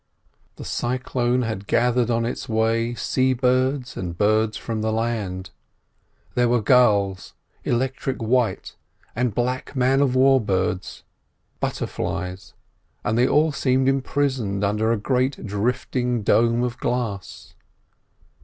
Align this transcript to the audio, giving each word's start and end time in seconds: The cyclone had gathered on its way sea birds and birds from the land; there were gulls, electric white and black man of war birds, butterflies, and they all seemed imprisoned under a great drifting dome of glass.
The 0.55 0.65
cyclone 0.65 1.43
had 1.43 1.67
gathered 1.67 2.09
on 2.09 2.25
its 2.25 2.49
way 2.49 2.95
sea 2.95 3.33
birds 3.35 3.95
and 3.95 4.17
birds 4.17 4.57
from 4.57 4.81
the 4.81 4.91
land; 4.91 5.51
there 6.33 6.49
were 6.49 6.59
gulls, 6.59 7.35
electric 7.63 8.17
white 8.17 8.75
and 9.15 9.35
black 9.35 9.75
man 9.75 10.01
of 10.01 10.15
war 10.15 10.41
birds, 10.41 11.03
butterflies, 11.59 12.55
and 13.03 13.15
they 13.15 13.27
all 13.27 13.51
seemed 13.51 13.87
imprisoned 13.87 14.63
under 14.63 14.91
a 14.91 14.97
great 14.97 15.45
drifting 15.45 16.23
dome 16.23 16.63
of 16.63 16.79
glass. 16.79 17.53